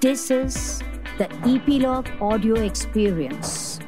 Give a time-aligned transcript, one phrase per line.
[0.00, 0.82] This is
[1.16, 3.78] the Epilogue Audio Experience.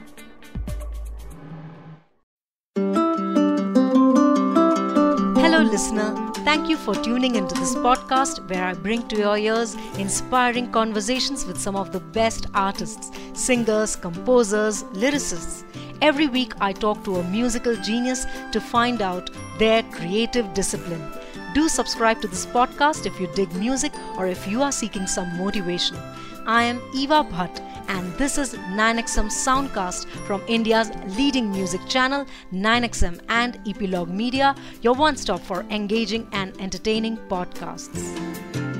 [5.36, 6.14] Hello, listener.
[6.46, 11.44] Thank you for tuning into this podcast where I bring to your ears inspiring conversations
[11.44, 15.62] with some of the best artists, singers, composers, lyricists.
[16.00, 19.28] Every week, I talk to a musical genius to find out
[19.58, 21.17] their creative discipline.
[21.54, 25.36] Do subscribe to this podcast if you dig music or if you are seeking some
[25.38, 25.96] motivation.
[26.46, 33.20] I am Eva Bhatt, and this is 9XM Soundcast from India's leading music channel, 9XM
[33.28, 38.77] and Epilogue Media, your one stop for engaging and entertaining podcasts.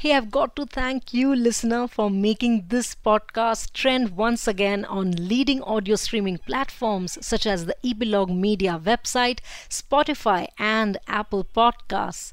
[0.00, 5.10] Hey, I've got to thank you, listener, for making this podcast trend once again on
[5.10, 12.30] leading audio streaming platforms such as the Epilogue Media website, Spotify, and Apple Podcasts.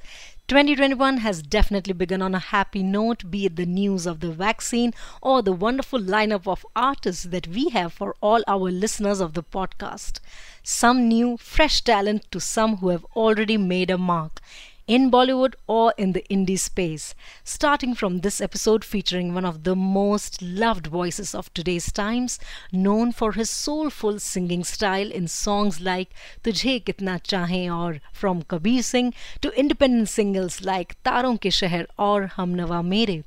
[0.48, 4.94] 2021 has definitely begun on a happy note, be it the news of the vaccine
[5.20, 9.42] or the wonderful lineup of artists that we have for all our listeners of the
[9.42, 10.20] podcast.
[10.62, 14.40] Some new, fresh talent to some who have already made a mark
[14.88, 17.16] in Bollywood or in the indie space.
[17.44, 22.40] Starting from this episode featuring one of the most loved voices of today's times,
[22.72, 26.10] known for his soulful singing style in songs like
[26.44, 32.28] Tujhe Kitna Chahe or From Kabir Singh to independent singles like Taron Ke Sheher or
[32.28, 33.24] Humnawa Mere.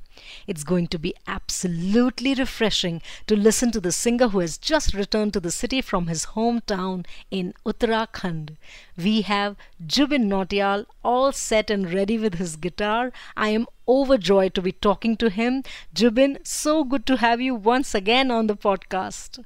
[0.47, 5.33] It's going to be absolutely refreshing to listen to the singer who has just returned
[5.33, 8.57] to the city from his hometown in Uttarakhand.
[8.97, 13.11] We have Jubin Nautiyal all set and ready with his guitar.
[13.37, 15.63] I am overjoyed to be talking to him.
[15.93, 19.43] Jubin, so good to have you once again on the podcast.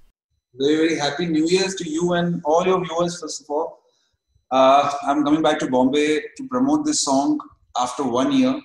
[0.56, 3.80] Very, very happy New Year's to you and all your viewers, first of all.
[4.52, 7.40] Uh, I'm coming back to Bombay to promote this song
[7.76, 8.62] after one year.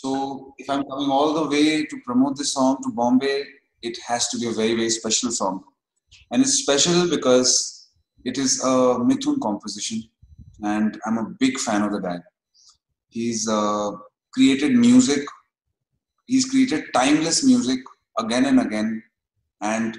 [0.00, 3.42] So if I'm coming all the way to promote this song to Bombay,
[3.82, 5.64] it has to be a very, very special song.
[6.30, 7.88] And it's special because
[8.24, 10.04] it is a Mithun composition.
[10.62, 12.18] And I'm a big fan of the guy.
[13.08, 13.90] He's uh,
[14.32, 15.26] created music,
[16.26, 17.80] he's created timeless music
[18.20, 19.02] again and again.
[19.62, 19.98] And,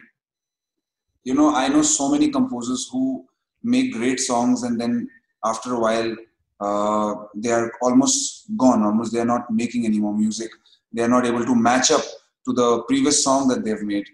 [1.26, 3.26] you know, I know so many composers who
[3.64, 5.10] make great songs and then
[5.44, 6.16] after a while
[6.60, 10.52] uh, they are almost gone almost they are not making any more music.
[10.92, 12.02] They are not able to match up
[12.46, 14.06] to the previous song that they've made.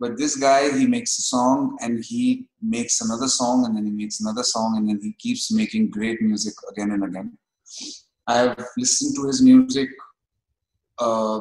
[0.00, 3.90] But this guy he makes a song and he makes another song and then he
[3.90, 7.36] makes another song and then he keeps making great music again and again.
[8.26, 9.88] I have listened to his music
[10.98, 11.40] uh,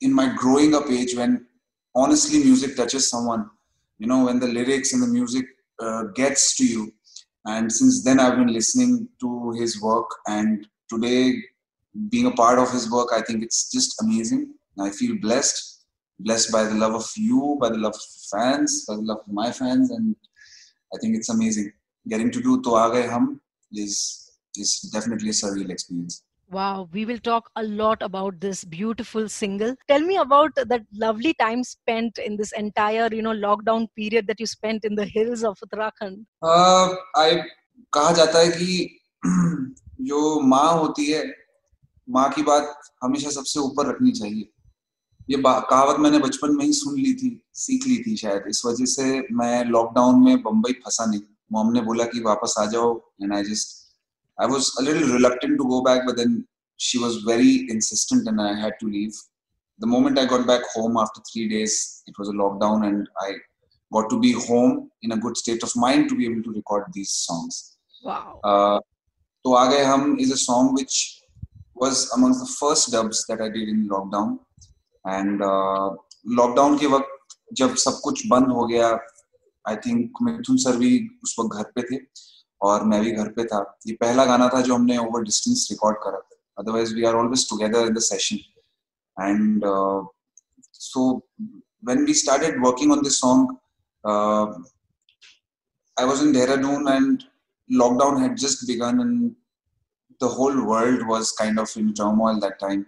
[0.00, 1.46] in my growing up age when
[1.94, 3.50] honestly music touches someone.
[3.98, 5.44] You know when the lyrics and the music
[5.78, 6.92] uh, gets to you
[7.56, 10.10] and since then i've been listening to his work.
[10.26, 11.34] And today
[12.08, 14.54] being a part of his work i think it's just amazing.
[14.78, 15.58] I feel blessed.
[16.20, 19.32] Blessed by the love of you by the love of fans by the love of
[19.42, 19.90] my fans.
[19.90, 20.16] And
[20.94, 21.72] i think it's amazing.
[22.08, 23.40] Getting to do to Aa hum
[23.72, 23.94] is
[24.56, 29.76] is definitely a surreal experience Wow, we will talk a lot about this beautiful single.
[29.86, 34.40] Tell me about that lovely time spent in this entire, you know, lockdown period that
[34.40, 36.24] you spent in the hills of Uttarakhand.
[36.42, 37.42] Uh, I
[37.94, 39.00] कहा जाता है कि
[40.10, 41.24] जो माँ होती है
[42.08, 44.48] माँ की बात हमेशा सबसे ऊपर रखनी चाहिए
[45.30, 47.30] ये कहावत मैंने बचपन में ही सुन ली थी
[47.64, 49.04] सीख ली थी शायद इस वजह से
[49.40, 51.20] मैं लॉकडाउन में बम्बई फंसा नहीं
[51.52, 53.79] मॉम ने बोला कि वापस आ जाओ and I just
[54.40, 56.46] I was a little reluctant to go back, but then
[56.78, 59.14] she was very insistent and I had to leave.
[59.78, 63.34] The moment I got back home after three days, it was a lockdown and I
[63.92, 66.84] got to be home in a good state of mind to be able to record
[66.94, 67.76] these songs.
[68.02, 68.40] Wow.
[68.42, 68.80] Uh,
[69.44, 71.22] Toh Aa Gaye Hum is a song which
[71.74, 74.38] was amongst the first dubs that I did in lockdown.
[75.04, 75.90] And uh,
[76.26, 77.20] lockdown के वक्त
[77.54, 78.98] jab sab kuch ban ho gaya,
[79.66, 80.92] I think Mithun sir भी
[81.24, 82.00] उस वक्त pe the.
[82.62, 85.96] और मैं भी घर पे था। ये पहला गाना था जो हमने ओवर डिस्टेंस रिकॉर्ड
[86.02, 88.36] करा था। Otherwise we are always together in the session
[89.16, 89.62] and
[90.74, 91.06] so
[91.84, 93.56] when we started working on this song
[95.96, 97.22] I was in Dehradun and
[97.70, 99.30] lockdown had just begun and
[100.20, 102.84] the whole world was kind of in turmoil that time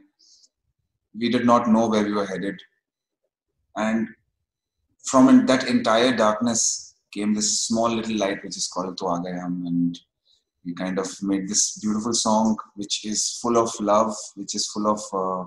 [1.14, 2.62] we did not know where we were headed
[3.74, 4.06] and
[5.04, 6.64] from that entire darkness
[7.14, 10.00] came this small little light which is called Toh Aa Gaye Hum and
[10.64, 14.86] we kind of made this beautiful song which is full of love, which is full
[14.88, 15.44] of uh,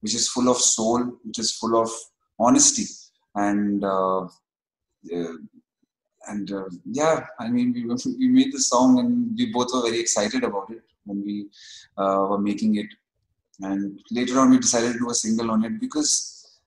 [0.00, 1.90] which is full of soul, which is full of
[2.38, 2.84] honesty.
[3.34, 5.36] And uh, uh,
[6.28, 7.84] and uh, yeah, I mean we
[8.18, 11.48] we made the song and we both were very excited about it when we
[11.96, 12.88] uh, were making it.
[13.60, 16.60] And later on we decided to do a single on it because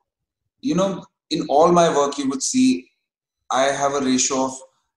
[0.61, 2.89] you know in all my work you would see
[3.51, 4.53] i have a ratio of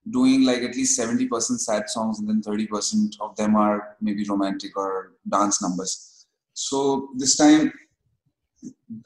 [0.09, 4.75] doing like at least 70% sad songs and then 30% of them are maybe romantic
[4.75, 6.25] or dance numbers.
[6.53, 7.71] So this time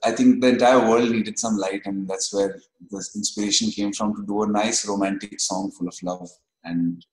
[0.04, 2.60] i think the entire world needed some light and that's where
[2.90, 6.28] the inspiration came from to do a nice romantic song full of love
[6.64, 7.06] and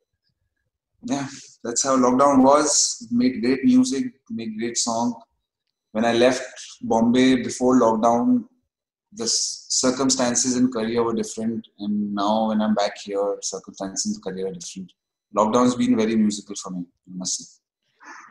[1.05, 1.27] yeah
[1.63, 3.07] that's how lockdown was.
[3.11, 5.21] Make great music make great song.
[5.93, 6.45] When I left
[6.83, 8.45] Bombay before lockdown,
[9.13, 14.49] the circumstances in career were different, and now when I'm back here, circumstances in career
[14.49, 14.93] are different.
[15.37, 17.61] Lockdown's been very musical for me, I must say.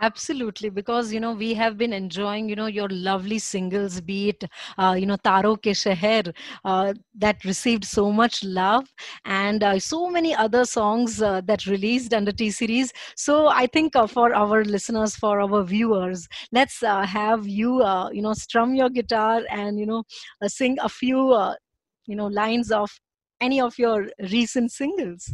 [0.02, 4.44] Absolutely, because you know we have been enjoying you know your lovely singles, be it
[4.78, 8.86] uh, you know Taro Ke Sheher uh, that received so much love,
[9.26, 12.94] and uh, so many other songs uh, that released under T series.
[13.18, 18.22] So I think uh, for our listeners, for our viewers, let's uh, have you you
[18.22, 20.04] know strum your guitar and you know
[20.48, 21.36] sing a few
[22.08, 22.90] you know lines of
[23.42, 25.34] any of your recent singles.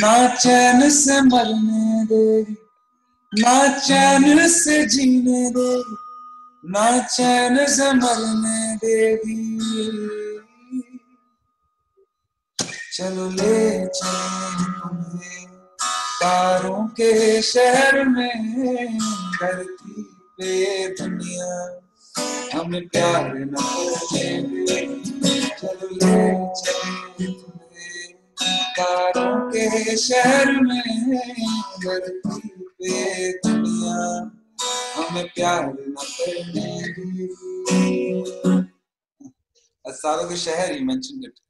[0.00, 2.56] ना चैन से मरने देगी
[3.32, 5.96] ना चैन से जीने देगी
[6.64, 9.40] ना चैन से मरने देगी
[12.96, 15.30] चलो ले चले
[16.22, 17.10] तारों के
[17.42, 18.98] शहर में,
[19.42, 20.02] धरती
[20.38, 21.52] पे दुनिया,
[22.54, 23.54] हम प्यार न
[25.60, 26.26] चलो ले
[26.60, 26.71] चले
[28.78, 30.82] तारों के शहर में
[33.44, 33.96] दुनिया
[34.96, 35.72] हमें प्यार
[39.76, 41.41] न सारों के शहर ही मंच it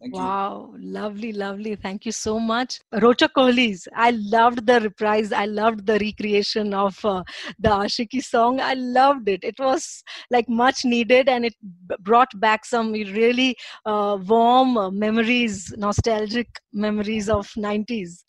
[0.00, 0.92] Thank wow, you.
[0.92, 1.74] lovely, lovely.
[1.74, 2.80] Thank you so much.
[2.94, 3.88] Rochak Kohli's.
[3.96, 5.32] I loved the reprise.
[5.32, 7.24] I loved the recreation of uh,
[7.58, 8.60] the Aashiqui song.
[8.60, 9.42] I loved it.
[9.42, 11.54] It was like much needed and it
[11.88, 13.56] b- brought back some really
[13.86, 18.22] uh, warm uh, memories, nostalgic memories of 90s.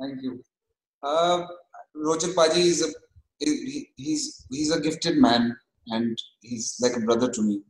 [0.00, 0.40] Thank you.
[1.02, 1.46] Uh,
[1.96, 2.92] Rochak Paaji is a
[3.38, 5.54] he, he's he's a gifted man
[5.88, 7.60] and he's like a brother to me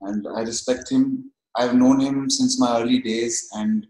[0.00, 3.86] and I respect him I've known him since my early days, and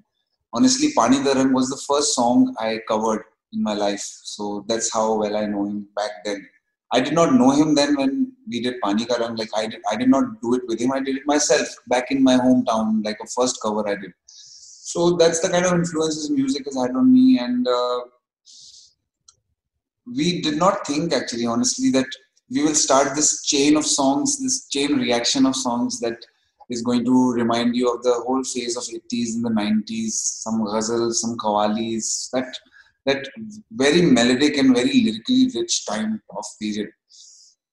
[0.53, 4.05] honestly, Pani Da Rang was the first song I covered in my life.
[4.23, 6.47] So that's how well I know him back then.
[6.93, 9.37] I did not know him then when we did Pani Da Rang.
[9.37, 10.93] Like I did, I did not do it with him.
[10.93, 14.13] I did it myself back in my hometown, like a first cover I did.
[14.27, 18.01] So that's the kind of influences music has had on me, and uh,
[20.07, 22.07] we did not think actually, honestly, that
[22.51, 26.25] we will start this chain of songs, this chain reaction of songs that
[26.71, 30.61] is going to remind you of the whole phase of 80s and the 90s, some
[30.61, 32.57] ghazals, some qawwalis, that
[33.07, 33.27] that
[33.73, 36.89] very melodic and very lyrically rich time of period.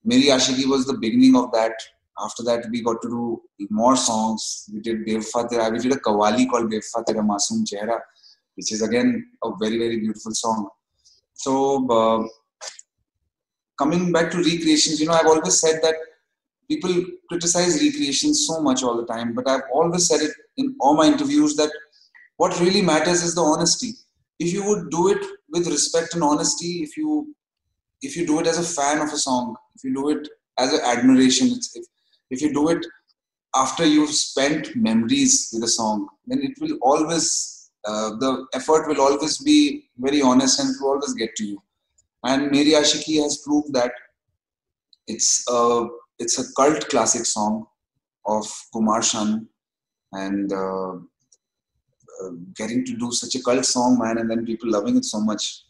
[0.03, 1.73] Meri Aashiqui was the beginning of that.
[2.19, 4.69] After that, we got to do more songs.
[4.73, 5.71] We did Bewafa.
[5.71, 7.99] We did a qawwali called Bewafa Tera Chehra,
[8.55, 10.69] which is again a very, very beautiful song.
[11.33, 12.27] So, uh,
[13.77, 15.95] coming back to recreations, you know, I've always said that
[16.71, 16.93] people
[17.29, 21.05] criticize recreation so much all the time, but I've always said it in all my
[21.05, 21.71] interviews that
[22.37, 23.91] what really matters is the honesty.
[24.39, 27.35] If you would do it with respect and honesty, if you
[28.01, 30.73] if you do it as a fan of a song, if you do it as
[30.73, 31.85] an admiration, if,
[32.31, 32.83] if you do it
[33.55, 39.01] after you've spent memories with a song, then it will always uh, the effort will
[39.01, 41.61] always be very honest and it will always get to you.
[42.23, 43.91] And Meri Aashiqui has proved that
[45.07, 45.87] it's a
[46.21, 47.65] it's a cult classic song
[48.25, 49.47] of Kumar Sanu,
[50.13, 50.93] and uh,
[52.21, 55.19] uh, getting to do such a cult song, man, and then people loving it so
[55.19, 55.63] much.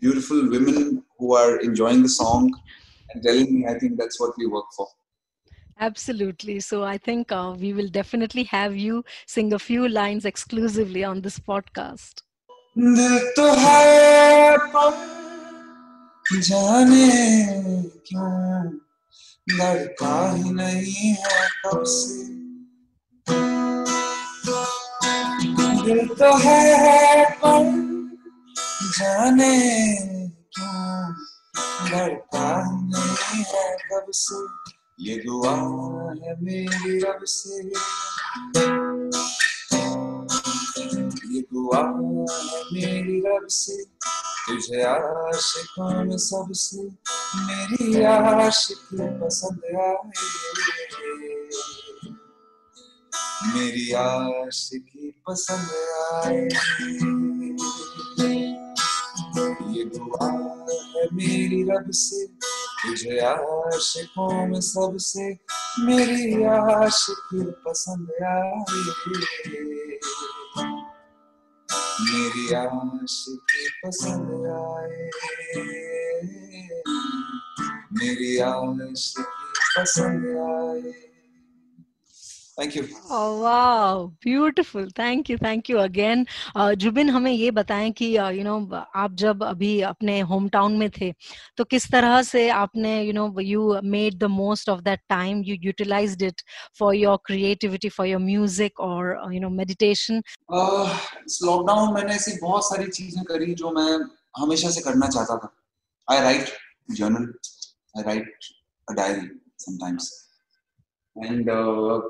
[0.00, 2.52] Beautiful women who are enjoying the song
[3.10, 4.88] and telling me, I think that's what we work for.
[5.78, 6.60] Absolutely.
[6.60, 11.20] So I think uh, we will definitely have you sing a few lines exclusively on
[11.20, 12.22] this podcast.
[19.50, 22.22] लड़का ही नहीं है कब से।
[25.84, 27.64] दिल तो है पर
[28.98, 29.96] जाने
[30.32, 31.14] क्यों?
[31.90, 34.46] लड़का ही नहीं है कब से।
[35.00, 37.56] ये दुआ है मेरी रब से।
[41.34, 43.84] ये दुआ है मेरी रब से।
[44.46, 47.01] तुझे आशिकों में सबसे।
[47.36, 50.10] मेरी आशिकी पसंद आए
[53.54, 55.68] मेरी आशिकी पसंद
[56.14, 56.44] आए।
[59.74, 65.38] ये दुआ है मेरी रब से, तुझे आशिकों में सबसे।
[65.78, 68.64] मेरी आशिक पसंद आए।
[72.00, 75.91] मेरी आशिक पसंद आए।
[77.92, 78.38] मेरी
[79.78, 80.92] पसंद आए
[82.60, 82.82] थैंक यू
[83.40, 86.26] वाह beautiful thank you thank you again
[86.58, 90.48] Zubin हमें ये बताएँ कि you uh, know you know, आप जब अभी अपने होम
[90.48, 91.14] टाउन में थे
[91.56, 95.56] तो किस तरह से आपने you know you made the most of that time you
[95.60, 96.42] utilised it
[96.78, 100.22] for your creativity for your music और यू नो मेडिटेशन
[101.42, 104.06] लॉकडाउन मैंने ऐसी बहुत सारी चीज़ें करी जो मैं
[104.36, 105.54] हमेशा से करना चाहता था।
[106.10, 106.48] I write
[106.90, 107.32] journal
[107.96, 108.24] I write
[108.90, 110.28] a diary sometimes.
[111.16, 112.00] And uh,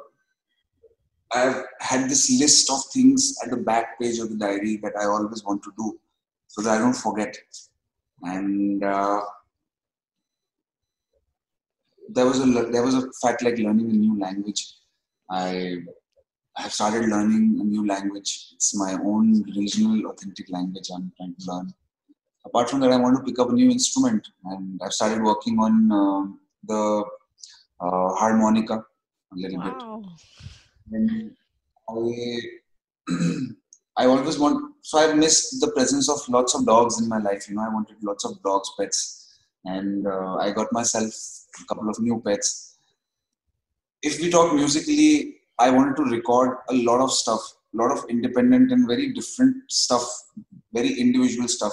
[1.32, 5.06] I've had this list of things at the back page of the diary that I
[5.06, 5.98] always want to do
[6.46, 7.36] so that I don't forget.
[8.22, 9.20] And uh,
[12.10, 14.74] there was a there was a fact like learning a new language.
[15.30, 15.78] I
[16.56, 18.50] have started learning a new language.
[18.54, 21.74] It's my own regional authentic language I'm trying to learn.
[22.44, 25.58] Apart from that, I want to pick up a new instrument, and I've started working
[25.58, 26.32] on uh,
[26.64, 27.04] the
[27.80, 28.84] uh, harmonica
[29.32, 30.02] a little wow.
[30.02, 30.11] bit
[30.92, 31.37] and
[31.88, 32.40] I
[33.96, 37.49] I always want so I've missed the presence of lots of dogs in my life.
[37.49, 41.12] You know, I wanted lots of dogs, pets, and uh, I got myself
[41.61, 42.78] a couple of new pets.
[44.02, 47.40] If we talk musically, I wanted to record a lot of stuff,
[47.75, 50.04] a lot of independent and very different stuff,
[50.72, 51.72] very individual stuff.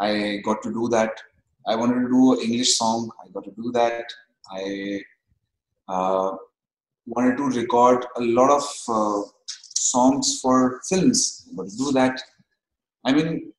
[0.00, 1.12] I got to do that.
[1.66, 3.10] I wanted to do an English song.
[3.22, 4.04] I got to do that.
[4.50, 5.00] I
[5.88, 6.36] uh,
[7.06, 11.48] wanted to record a lot of uh, songs for films.
[11.52, 12.20] But to do that,
[13.04, 13.52] I mean,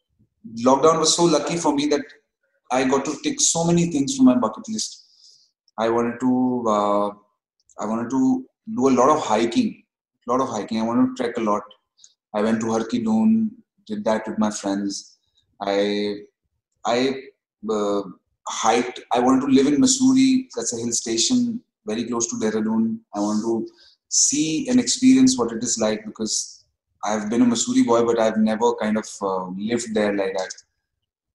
[0.58, 2.06] lockdown was so lucky for me that
[2.72, 5.06] I got to tick so many things from my bucket list.
[5.78, 7.10] I wanted to, uh,
[7.80, 9.84] I wanted to do a lot of hiking,
[10.28, 10.80] a lot of hiking.
[10.80, 11.64] I wanted to trek a lot.
[12.34, 13.52] I went to Har Ki Doon,
[13.88, 15.19] did that with my friends.
[15.62, 16.18] I,
[16.86, 17.22] I
[17.70, 18.02] uh,
[18.48, 19.02] hiked.
[19.12, 20.48] I wanted to live in Mussoorie.
[20.56, 23.00] That's a hill station very close to Dehradun.
[23.16, 23.68] I want to
[24.10, 26.66] see and experience what it is like because
[27.04, 30.54] I've been a Mussoorie boy, but I've never kind of uh, lived there like that.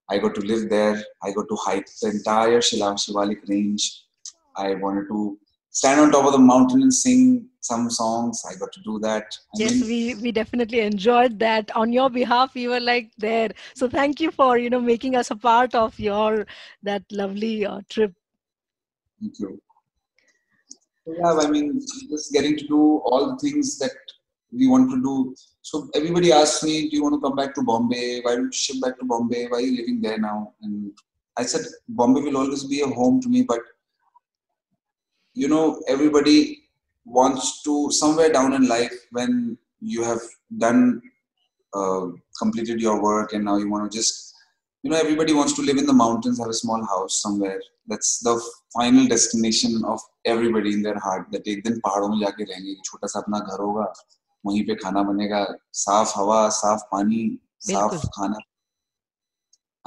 [0.09, 1.03] I got to live there.
[1.23, 4.03] I got to hike the entire Shivalik range.
[4.55, 5.37] I wanted to
[5.75, 8.43] stand on top of the mountain and sing some songs.
[8.49, 9.23] I got to do that.
[9.55, 11.75] I yes, mean, we we definitely enjoyed that.
[11.75, 13.51] On your behalf, we were like there.
[13.75, 16.47] So thank you for you know making us a part of your
[16.83, 18.13] that lovely uh, trip.
[19.19, 19.59] Thank you
[21.05, 21.79] yeah i mean
[22.09, 23.95] just getting to do all the things that
[24.51, 27.61] we want to do so everybody asks me do you want to come back to
[27.61, 30.91] bombay why don't you ship back to bombay why are you living there now and
[31.37, 33.59] i said bombay will always be a home to me but
[35.34, 36.64] you know everybody
[37.04, 40.20] wants to somewhere down in life when you have
[40.58, 41.00] done
[41.74, 42.06] uh,
[42.38, 44.34] completed your work and now you want to just
[44.82, 48.18] you know everybody wants to live in the mountains have a small house somewhere that's
[48.20, 48.34] the
[48.76, 53.06] final destination of everybody in their heart that एक दिन पहाड़ों में जाके रहेंगे छोटा
[53.12, 53.92] सा अपना घर होगा
[54.46, 55.46] वहीं पे खाना बनेगा
[55.84, 57.24] साफ हवा साफ पानी
[57.70, 58.38] साफ खाना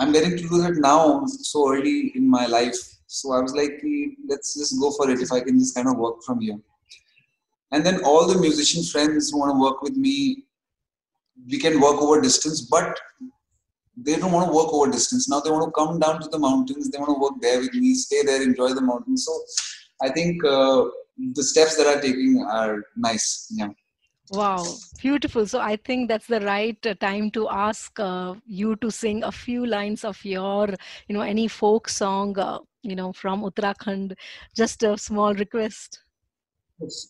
[0.01, 2.77] I'm getting to do that now so early in my life
[3.08, 3.82] so I was like
[4.28, 6.58] let's just go for it if I can just kind of work from here
[7.72, 10.44] and then all the musician friends who want to work with me
[11.50, 12.98] we can work over distance but
[14.04, 15.28] they don't want to work over distance.
[15.28, 16.90] Now they want to come down to the mountains.
[16.90, 19.24] They want to work there with me, stay there, enjoy the mountains.
[19.26, 19.40] So
[20.00, 20.84] I think uh,
[21.34, 23.48] the steps that I'm taking are nice.
[23.50, 23.70] Yeah.
[24.30, 24.62] Wow,
[25.00, 25.46] beautiful.
[25.46, 29.32] So I think that's the right uh, time to ask uh, you to sing a
[29.32, 30.68] few lines of your,
[31.08, 34.14] you know, any folk song, uh, you know, from Uttarakhand.
[34.56, 36.02] Just a small request.
[36.80, 37.08] Yes.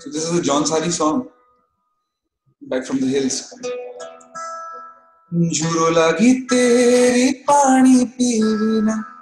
[0.00, 1.28] So this is a Jaunsari song,
[2.62, 3.52] back from the hills.
[5.34, 9.17] झुरो लागी तेरी पानी पीना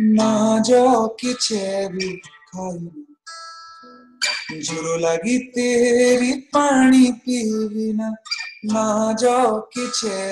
[0.00, 1.32] ना ना जाओ कि
[1.88, 2.90] भी खाई।
[4.60, 8.10] झुरो लगी तेरी पानी पीवी ना
[8.64, 9.86] ना जाओ कि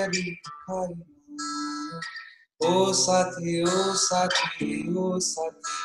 [0.09, 0.95] भी खाई।
[2.69, 5.77] ओ साथी ओ साथी ओ साथी,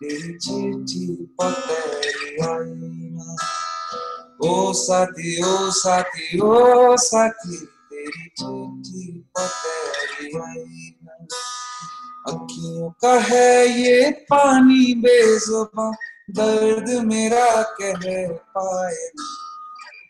[0.00, 3.36] तेरी चिट्ठी पतेरी आई ना।
[4.44, 11.26] ओ साथी ओ साथी ओ साथी, तेरी चिट्ठी पतेरी कोई आईना
[12.24, 15.90] अखियों का है ये पानी बेजुबा
[16.30, 18.02] दर्द मेरा कह
[18.56, 19.08] पाए।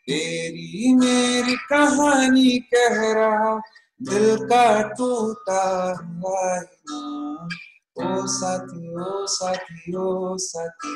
[0.09, 3.61] तेरी मेरी कहानी कह रहा,
[4.03, 5.63] दिल का टूटा
[6.01, 6.55] हुआ
[7.97, 10.95] ओ साथी ओ साथी ओ साथी,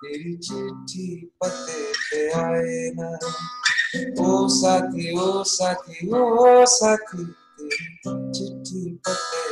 [0.00, 1.06] तेरी चिट्ठी
[1.44, 3.10] पते पे आए ना।
[4.20, 9.45] ओ साथी ओ साथी ओ साथी, तेरी चिट्ठी पते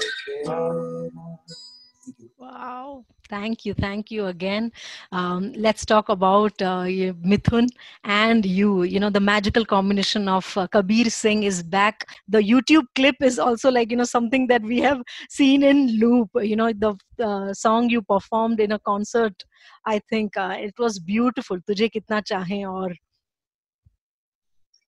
[2.45, 3.07] Wow.
[3.31, 3.73] Thank you.
[3.73, 4.71] Thank you again.
[5.13, 6.85] Um, let's talk about uh,
[7.31, 7.69] Mithun
[8.05, 8.83] and you.
[8.83, 12.07] You know, the magical combination of uh, Kabir Singh is back.
[12.29, 16.29] The YouTube clip is also like, you know, something that we have seen in loop.
[16.35, 19.43] You know, the uh, song you performed in a concert,
[19.87, 21.57] I think uh, it was beautiful.
[21.61, 22.93] Tujhe Kitna Chahe Aur.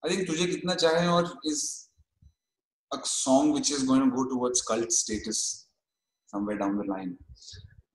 [0.04, 1.88] I think Tujhe Kitna Chahe Aur is
[2.92, 5.65] a song which is going to go towards cult status
[6.36, 7.16] somewhere down the line.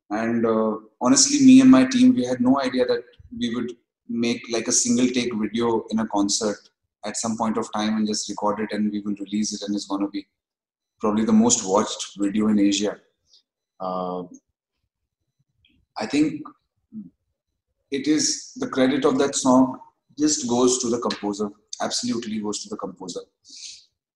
[0.10, 3.03] And uh, honestly, me and my team, we had no idea that
[3.39, 3.71] we would
[4.10, 6.57] make like a single take video in a concert
[7.05, 9.75] at some point of time and just record it and we will release it and
[9.75, 10.25] it's going to be
[11.00, 12.98] probably the most watched video in Asia.
[13.79, 14.24] Uh,
[15.98, 16.41] I think
[17.89, 19.79] it is the credit of that song
[20.19, 21.50] just goes to the composer
[21.81, 23.21] absolutely goes to the composer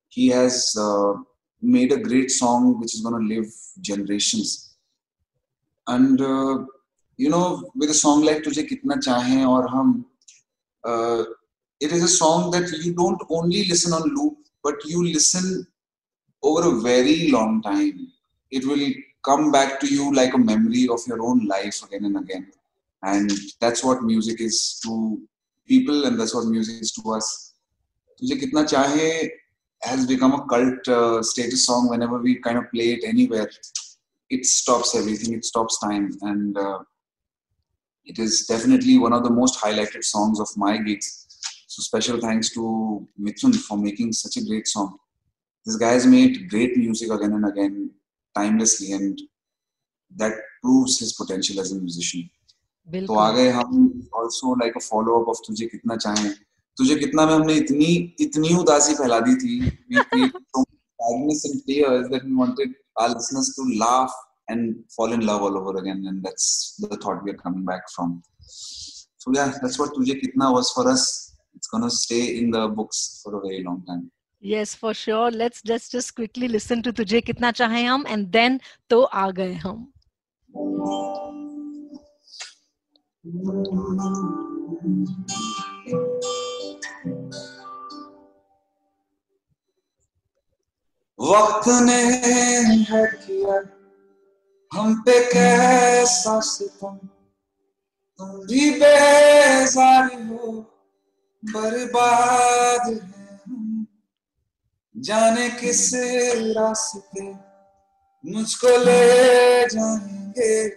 [0.10, 1.14] he has uh,
[1.65, 4.77] made a great song which is going to live generations
[5.89, 6.65] and uh,
[7.17, 9.91] you know with a song like tujhe kitna chahe or hum
[10.91, 11.23] uh,
[11.81, 15.67] it is a song that you don't only listen on loop but you listen
[16.43, 18.09] over a very long time
[18.51, 18.87] it will
[19.29, 22.47] come back to you like a memory of your own life again and again
[23.03, 23.31] and
[23.61, 25.21] that's what music is to
[25.67, 27.29] people and that's what music is to us
[28.21, 29.11] तुझे कितना चाहे
[29.82, 33.50] has become a cult uh, status song whenever we kind of play it anywhere.
[34.30, 36.80] It stops everything it stops time and uh,
[38.06, 41.26] it is definitely one of the most highlighted songs of my gigs
[41.76, 42.62] so special thanks to
[43.20, 44.98] mithun for making such a great song.
[45.66, 47.92] This guy has made great music again and again
[48.38, 49.22] timelessly and
[50.16, 50.34] that
[50.64, 52.30] proves his potential as a musician.
[53.08, 56.30] So aa gaye hum also like a follow up of तुझे कितना चाहे.
[56.78, 59.72] तुझे कितना में हमने इतनी इतनी उदासी फैला दी थी
[76.90, 77.86] तुझे कितना चाहे
[79.04, 79.54] आ गए
[91.26, 93.64] वक्त ने है किया।
[94.74, 97.00] हम पे कैसा सितम।
[98.18, 100.52] तुम भी बेजार हो,
[101.46, 103.88] बर्बाद है हम।
[104.98, 105.92] जाने किस
[106.58, 107.24] रास्ते,
[108.26, 110.70] मुझको ले जाएँगे।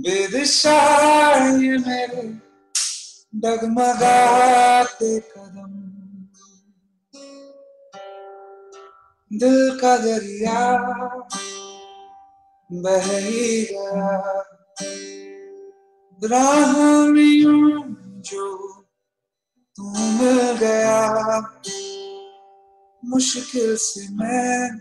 [0.00, 0.78] बेदिशा
[1.58, 2.28] मेरे,
[3.34, 5.75] डगमगाते कदम।
[9.36, 10.78] दिल का दरिया
[12.72, 14.42] बह ही गया।
[18.20, 18.72] जो
[19.76, 21.38] तू मिल गया,
[23.04, 24.78] मुश्किल से मैं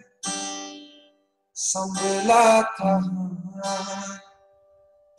[1.56, 3.00] संभला था।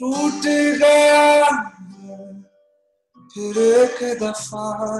[0.00, 0.42] टूट
[0.78, 1.44] गया
[3.34, 4.98] फिर एक दफ़ा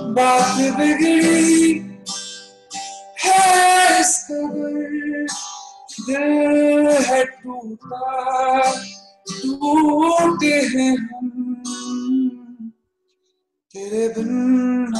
[0.00, 1.89] बात बिगड़ी
[4.30, 5.26] कदर
[6.00, 8.72] दिल है टूटा
[9.30, 12.72] टूटे हैं हम
[13.74, 14.94] तेरे बिन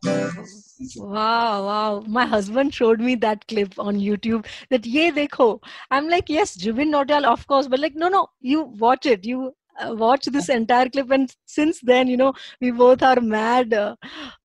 [0.07, 0.49] हम
[0.97, 2.05] Wow, wow.
[2.07, 5.61] My husband showed me that clip on YouTube that ye dekho.
[5.91, 9.25] I'm like, yes, Jubin Nautiyal, of course, but like, no, no, you watch it.
[9.25, 13.74] You uh, watch this entire clip and since then you know we both are mad
[13.74, 13.96] uh,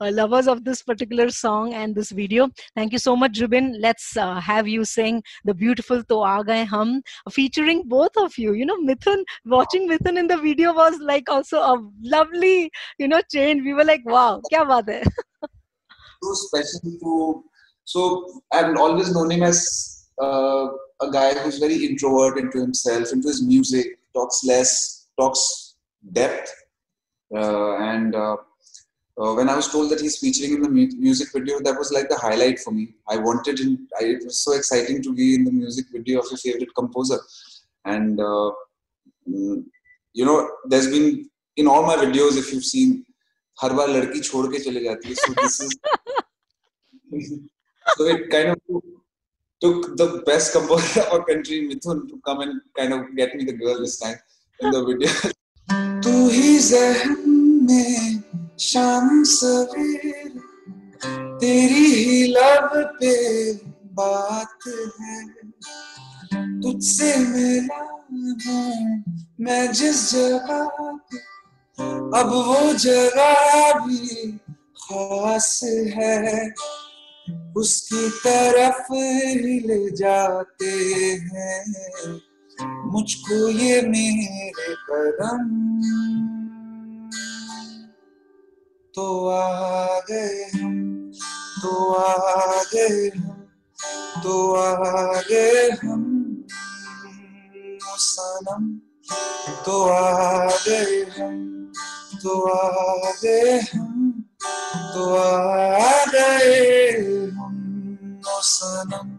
[0.00, 2.48] uh, lovers of this particular song and this video.
[2.76, 7.02] Thank you so much jubin let's uh, have you sing the beautiful to aa hum
[7.30, 8.52] featuring both of you.
[8.52, 13.22] You know mithun watching mithun in the video was like also a lovely you know
[13.32, 13.62] change.
[13.62, 15.02] We were like wow kya baat hai?
[16.20, 17.44] So special to
[17.84, 18.00] so
[18.52, 20.66] i've always known him as uh,
[21.00, 25.75] a guy who's very introvert into himself into his music talks less talks
[26.11, 26.53] depth.
[27.35, 28.37] Uh, and uh,
[29.19, 31.91] uh, when I was told that he's featuring in the mu- music video, that was
[31.91, 32.93] like the highlight for me.
[33.07, 33.87] I wanted him.
[33.99, 37.19] I, it was so exciting to be in the music video of your favorite composer.
[37.85, 39.63] And mm,
[40.13, 43.05] you know, there's been in all my videos, if you've seen,
[43.61, 45.15] हर बार लड़की छोड़ के चले जाती है.
[45.15, 47.39] So this is.
[47.97, 48.57] so it kind of
[49.61, 53.45] took the best composer of our country, Mithun, to come and kind of get me
[53.45, 54.17] the girl this time.
[54.60, 55.10] In the video.
[56.02, 57.16] तू ही जहन
[57.62, 58.22] में
[58.60, 60.30] शाम सवेर,
[61.40, 63.52] तेरी ही लब पे
[63.98, 64.68] बात
[65.00, 65.20] है।
[66.62, 69.04] तुझसे मिला हूँ
[69.40, 70.64] मैं जिस जगह
[72.20, 74.32] अब वो जगह भी
[74.82, 76.54] खास है।
[77.56, 80.72] उसकी तरफ़ ही ले जाते
[81.32, 82.20] हैं।
[82.62, 85.42] मुझको ये मेरे कदम
[88.94, 91.10] तो आ गए हम
[91.62, 93.48] तो आ गए हम
[94.22, 96.14] तो आ गए हम।
[97.98, 98.80] सनम
[99.66, 101.72] तो आ गए हम
[102.22, 104.24] तो आ गए हम
[104.94, 106.90] तो आ गए
[107.30, 107.54] हम।
[108.42, 109.18] सनम,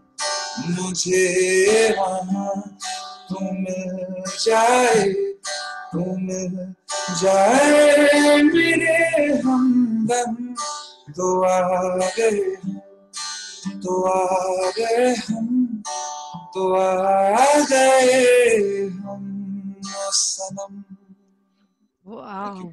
[0.70, 2.78] मुझे वहाँ
[3.29, 5.03] तू मिल जाए
[5.93, 6.57] तू मिल
[7.23, 10.35] जाए मेरे हमदम
[11.17, 11.59] तो आ
[12.19, 12.41] गए
[13.85, 15.83] तो आ गए हम
[16.55, 18.19] तो आ गए
[18.87, 19.31] हम
[20.23, 20.83] सनम
[22.05, 22.71] Wow.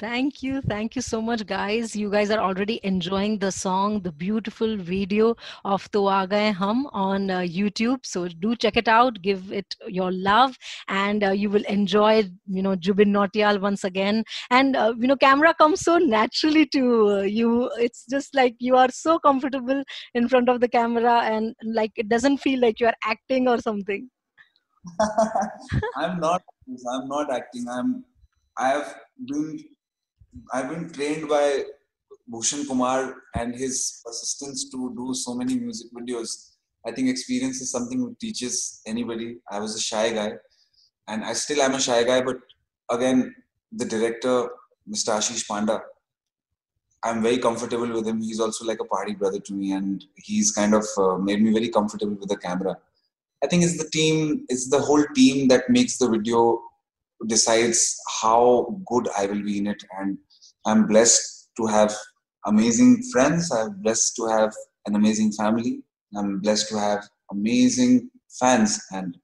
[0.00, 0.60] Thank you.
[0.62, 1.96] Thank you so much, guys.
[1.96, 5.34] You guys are already enjoying the song, the beautiful video
[5.64, 8.06] of Toh Aa Gaye Hum on uh, YouTube.
[8.06, 9.20] So do check it out.
[9.22, 10.56] Give it your love,
[10.86, 14.22] and uh, you will enjoy, you know, Jubin Nautiyal once again.
[14.50, 17.68] And, uh, you know, camera comes so naturally to uh, you.
[17.78, 19.82] It's just like you are so comfortable
[20.14, 23.58] in front of the camera, and like it doesn't feel like you are acting or
[23.58, 24.08] something.
[25.96, 26.42] I'm not.
[26.88, 27.66] I'm not acting.
[27.68, 28.04] I'm.
[28.56, 28.94] I have
[29.26, 29.58] been
[30.52, 31.64] I've been trained by
[32.28, 36.50] Bhushan Kumar and his assistants to do so many music videos.
[36.86, 39.38] I think experience is something that teaches anybody.
[39.50, 40.32] I was a shy guy,
[41.08, 42.20] and I still am a shy guy.
[42.22, 42.38] But
[42.90, 43.34] again,
[43.72, 44.48] the director,
[44.88, 45.16] Mr.
[45.18, 45.82] Ashish Panda,
[47.02, 48.20] I'm very comfortable with him.
[48.20, 51.52] He's also like a party brother to me, and he's kind of uh, made me
[51.52, 52.76] very comfortable with the camera.
[53.42, 56.60] I think it's the team, it's the whole team that makes the video
[57.26, 59.82] decides how good I will be in it.
[59.98, 60.18] And
[60.68, 61.94] I'm blessed to have
[62.44, 63.50] amazing friends.
[63.50, 64.52] I'm blessed to have
[64.84, 65.82] an amazing family.
[66.14, 69.16] I'm blessed to have amazing fans and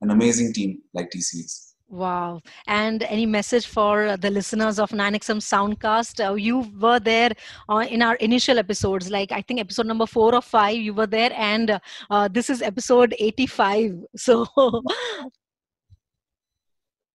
[0.00, 1.74] an amazing team like TCS.
[1.88, 2.40] Wow.
[2.66, 6.28] And any message for the listeners of 9XM Soundcast?
[6.28, 7.30] Uh, you were there
[7.68, 11.06] uh, in our initial episodes, like I think episode number four or five, you were
[11.06, 11.80] there, and
[12.10, 14.04] uh, this is episode 85.
[14.16, 14.46] So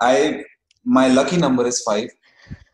[0.02, 0.44] I
[0.86, 2.10] my lucky number is five.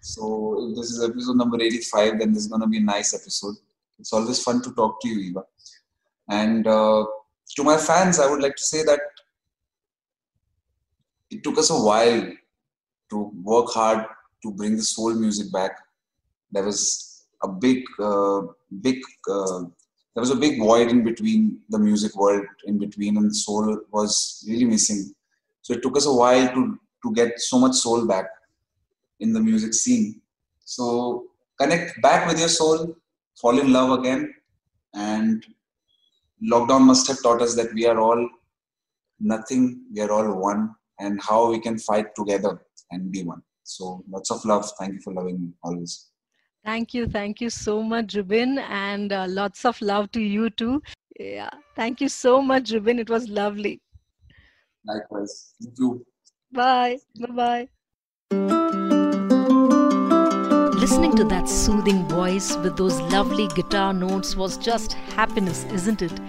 [0.01, 3.55] So if this is episode number 85, then this is gonna be a nice episode.
[3.99, 5.43] It's always fun to talk to you, Eva.
[6.29, 7.05] And uh,
[7.55, 8.99] to my fans, I would like to say that
[11.29, 12.31] it took us a while
[13.09, 14.05] to work hard
[14.43, 15.71] to bring the soul music back.
[16.51, 18.41] There was a big, uh,
[18.81, 19.61] big, uh,
[20.13, 24.43] there was a big void in between the music world in between, and soul was
[24.47, 25.13] really missing.
[25.61, 28.25] So it took us a while to to get so much soul back
[29.19, 30.21] in the music scene.
[30.65, 31.25] So
[31.59, 32.95] connect back with your soul,
[33.41, 34.33] fall in love again,
[34.93, 35.45] and
[36.51, 38.29] lockdown must have taught us that we are all
[39.19, 43.41] nothing, we are all one, and how we can fight together and be one.
[43.63, 44.69] So lots of love.
[44.79, 46.09] Thank you for loving me always.
[46.65, 47.07] Thank you.
[47.07, 50.81] Thank you so much, Jubin, and uh, lots of love to you too.
[51.19, 51.49] Yeah.
[51.75, 52.99] Thank you so much, Jubin.
[52.99, 53.81] It was lovely.
[54.85, 55.53] Likewise.
[55.61, 56.05] Thank you.
[56.51, 56.97] Bye.
[57.19, 57.69] Bye bye.
[60.79, 66.19] Listening to that soothing voice with those lovely guitar notes was just happiness, isn't it?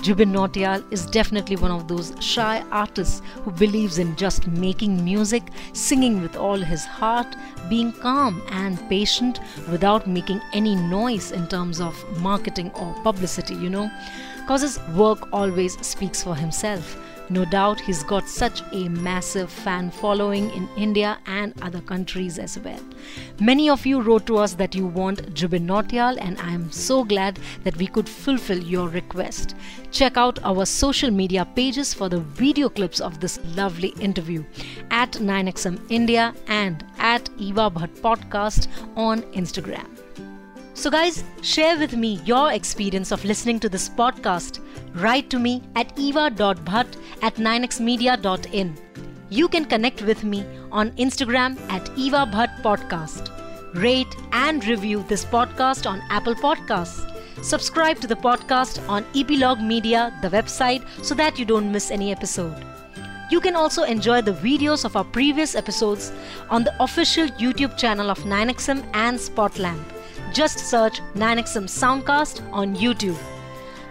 [0.00, 5.42] Jubin Nautiyal is definitely one of those shy artists who believes in just making music,
[5.72, 7.34] singing with all his heart,
[7.68, 9.40] being calm and patient
[9.70, 13.90] without making any noise in terms of marketing or publicity, you know.
[14.40, 16.96] Because his work always speaks for himself.
[17.28, 22.58] No doubt he's got such a massive fan following in India and other countries as
[22.58, 22.80] well.
[23.40, 27.02] Many of you wrote to us that you want Jubin Nautiyal, and I am so
[27.02, 29.56] glad that we could fulfill your request.
[29.90, 34.44] Check out our social media pages for the video clips of this lovely interview
[34.90, 39.95] at 9XM India and at Eva Bhatt Podcast on Instagram.
[40.76, 44.60] So, guys, share with me your experience of listening to this podcast.
[44.94, 48.76] Write to me at eva.bhatt at 9xmedia.in.
[49.30, 53.32] You can connect with me on Instagram at Eva Bhatt Podcast.
[53.74, 57.10] Rate and review this podcast on Apple Podcasts.
[57.42, 62.12] Subscribe to the podcast on Epilogue Media, the website, so that you don't miss any
[62.12, 62.66] episode.
[63.30, 66.12] You can also enjoy the videos of our previous episodes
[66.50, 69.95] on the official YouTube channel of 9XM and Spotlamp.
[70.32, 73.16] Just search 9XM Soundcast on YouTube.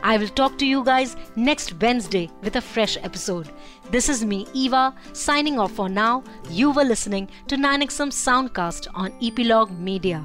[0.03, 3.49] I will talk to you guys next Wednesday with a fresh episode.
[3.89, 6.23] This is me, Eva, signing off for now.
[6.49, 10.23] You were listening to 9XM Soundcast on Epilogue Media.